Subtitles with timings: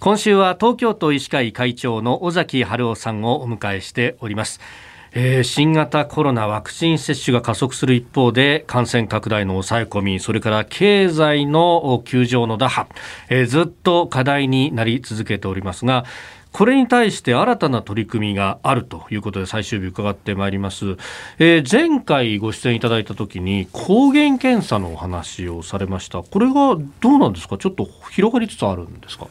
[0.00, 4.58] 今週は東京都医師会会長の尾崎春夫さんをお迎えしております。
[5.12, 12.86] えー、新型コロナワクチン接種が加速する一方で感染拡大の抑え込みそれから経済の窮状の打破、
[13.28, 16.04] えー、ずっと課題になり続けておりますが
[16.52, 20.96] これに対して新たな取り組みがあるということで最終日伺ってまいります、
[21.40, 26.22] えー、前回ご出演いただいた時に抗原検査のお話をされました。
[26.22, 27.58] これがどうなんですか？
[27.58, 29.26] ちょっと広がりつつあるんですか？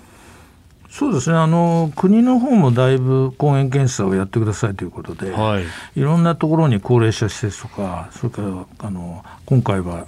[0.89, 1.37] そうですね。
[1.37, 5.63] あの国の方もだいぶ抗原検査をやってくださいということで、はい、
[5.99, 10.07] いろんなところに高齢者施設とかそれからあの今回は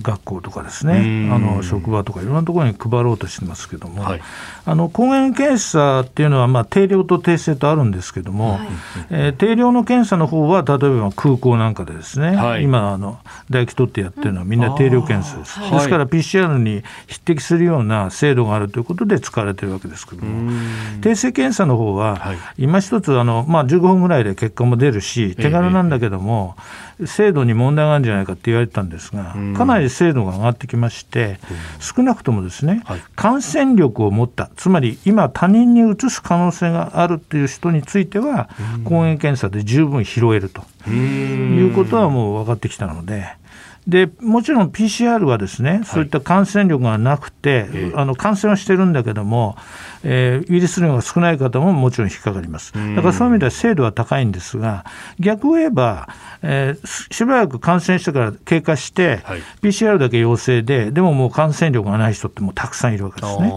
[0.00, 4.20] 学校とかですねあの職場とかいろんなところに配ろうとしてますけども、はい、
[4.64, 8.68] あの抗原検査っていうのは、まあ、定量と定性とあるんですけども、はい、
[9.10, 20.52] えー、定量の検査の方は例えば空港なんかでですね、はい、今あの唾液取ってやってるのはみんな定量検査です、ですから PCR に匹敵するような精度があるということで使われてるわけですけども
[21.00, 26.54] 定性検査の方は、今一つあの、まあ、15分ぐらいで結果も出るし手軽なんだけども、
[27.00, 31.38] えー、精度に問題があるんじゃないかって言われてたんですがかなり精度が上がってきまして、
[31.80, 38.48] 少なくともですね、はい、感染力を持った、つまり今、他人にうつす可能性があるという人については、
[38.84, 43.42] 抗原検査で十分拾えるということはもう分かってきたので。
[43.86, 49.56] でもちろん PCR はですね、そういった感染力がなくて、あの感染はしてるんだけども、
[50.04, 52.72] えー、ウイルス量が少ない方ももちろん引っかかります。
[52.72, 54.84] だからそういう意味では精度は高いんですが、
[55.18, 56.08] 逆を言えば、
[56.42, 63.52] えー、しばらく感染してから経過して、はい、PCR だけ陽性で、でももう感染力がない人ってもうたくさんいるわけですね。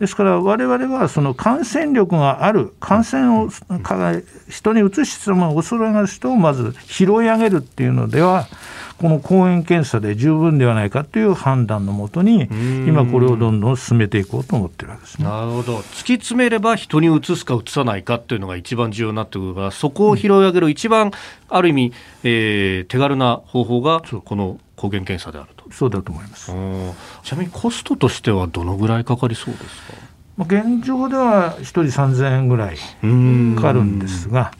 [0.00, 3.48] ですから、われわれはその感染力がある、感染を
[4.48, 8.48] 人にうつしても恐れがある人をまず拾い上げるっていうのでは、
[8.98, 12.48] この抗原検査で十分ではないかという判断のもとに、
[12.86, 21.10] 今、これをどんどん進めていこうと思ってるわけです、ね、なるほど、突き詰めれば人にうつすかうつさないかっていうのが一番重要になってくるから、そこを拾い上げる、一番
[21.48, 25.64] ある意味、えー、手軽な方法が、この抗原検査であると。
[25.72, 26.52] そうだと思います。
[27.22, 29.94] ちなみにコストとしては、どのぐらいかかりそうですか？
[30.42, 32.76] 現状では1人3000円ぐらい
[33.56, 34.52] かかるんですが、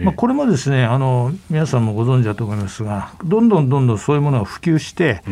[0.00, 5.22] まあ、これもですねあの皆さんもご存知だと思いますが、どんどんどんどんそういうものが普及して、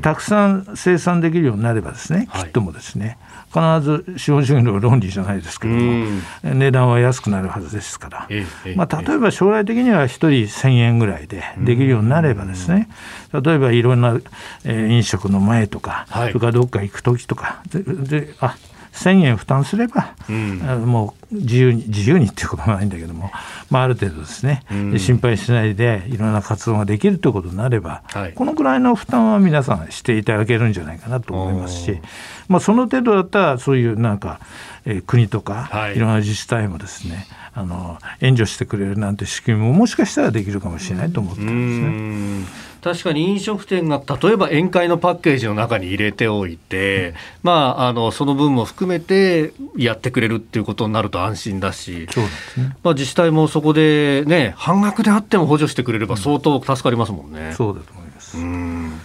[0.00, 3.18] たくさん生産できるようになれば、ですね、キットもですね、
[3.52, 6.04] 必ず資本主義の論理じゃないですけども、
[6.42, 8.28] 値段は安くなるはずですから、
[8.74, 12.88] まあ、例えば将来的には1人1000円ぐらいでできるようになればですね、
[13.32, 14.18] 例えばいろんな、
[14.64, 18.56] え飲食の前とか、それからどっか行く時とか、であ
[18.96, 23.30] 1000円負担すれば、うん、もう自由に自由にっていうことはないんだけども、
[23.70, 32.00] まあ、ある程度ですね、うん、心配しないでいろんな活動ができるということになれば、はい、このくらいの負担は皆さんしていただけるんじゃないかなと思いますし、
[32.48, 34.40] まあ、その程度だったらそういうなんか、
[34.86, 42.66] えー、国とか、はい、いろんな自治体もですねあの援助してくれるなんて仕組みももしかしたらできるかもしれないと思ってるんですね。
[42.86, 57.48] 確かに飲食店が例えば宴会のパッケージの中に入れておいて、うん、まあ、あのその分も含めてやってくれるっていうことになると安心だし、そうですねまあ、自治体もそこで、ね、半額であっても補助してくれれば相当助かりますもんね。
[57.48, 58.38] うん、そうだと思います。
[58.38, 59.00] うん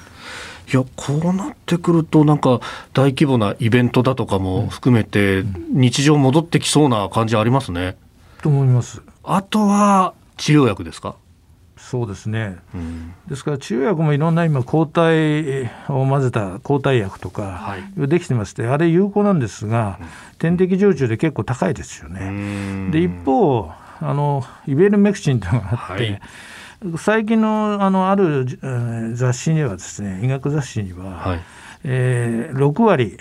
[0.71, 2.61] いやこうなってくると、なんか
[2.93, 7.97] 大規模なイベントだとかも含めて、日常戻ってきそうな感じありますね。
[8.43, 9.01] と思います。
[9.23, 11.15] あとは治療薬ですか？
[11.81, 19.99] そうですね、うん、ですから治療薬もいろんな今抗体を混ぜた抗体薬とかできてまして、はい、あれ有効なんですが、
[20.37, 22.91] 点滴常駐で結構高いですよね。
[22.91, 26.21] で一方あのイベルメクチンというのがあって、はい、
[26.97, 28.45] 最近のあのある
[29.15, 31.41] 雑誌にはですね医学雑誌には、はい、
[31.83, 33.17] えー、6割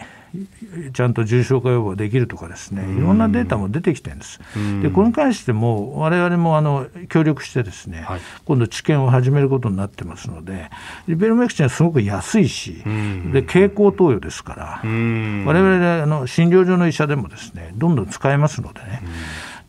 [0.92, 4.40] ちゃんと重症化予防できるとかですねいろんなデータも出てきてるんです。
[4.82, 10.70] でこれに関しても我々もあの協力してですね、はい、今度治験を始めることになってますので
[11.08, 12.82] リベルメクチンはすごく安いし
[13.32, 19.02] で経口投与ですから我々あの診療所の医者でもですねどんどん使えますのでね。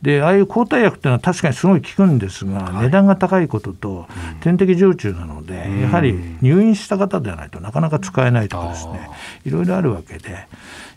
[0.02, 4.08] でああいう抗体薬っていうのは確かにすごい効くんですが、はい、値段が高いことと、
[4.42, 9.10] 点滴常駐なので、うん、やはり入院した方ではないとなかなか使えないとかですね。
[9.46, 10.48] いろいろあるわけで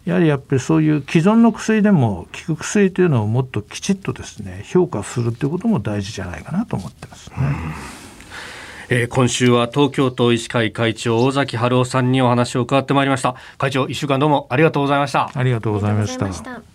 [0.04, 7.36] やはりやっぱりそういう既存の薬でも効く薬というのをもっときちっとですね評価するということも大事じゃないかなと思ってますね。
[8.90, 13.34] えー、今週は東京都医師会会長尾崎春夫さんにお話を伺ってまいりました。
[13.56, 15.30] 会長一週間どうもありがとうございました。
[15.34, 16.73] ありがとうございました